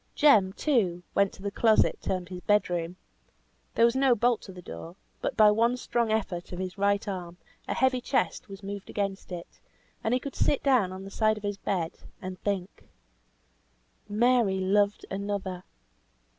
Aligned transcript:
Jem, 0.15 0.51
too, 0.53 1.03
went 1.13 1.31
to 1.33 1.43
the 1.43 1.51
closet 1.51 1.99
termed 2.01 2.29
his 2.29 2.41
bed 2.41 2.71
room. 2.71 2.95
There 3.75 3.85
was 3.85 3.95
no 3.95 4.15
bolt 4.15 4.41
to 4.41 4.51
the 4.51 4.59
door; 4.63 4.95
but 5.21 5.37
by 5.37 5.51
one 5.51 5.77
strong 5.77 6.11
effort 6.11 6.51
of 6.51 6.57
his 6.57 6.75
right 6.75 7.07
arm, 7.07 7.37
a 7.67 7.75
heavy 7.75 8.01
chest 8.01 8.49
was 8.49 8.63
moved 8.63 8.89
against 8.89 9.31
it, 9.31 9.59
and 10.03 10.11
he 10.15 10.19
could 10.19 10.35
sit 10.35 10.63
down 10.63 10.91
on 10.91 11.03
the 11.03 11.11
side 11.11 11.37
of 11.37 11.43
his 11.43 11.57
bed, 11.57 11.99
and 12.19 12.39
think. 12.39 12.89
Mary 14.09 14.59
loved 14.59 15.05
another! 15.11 15.63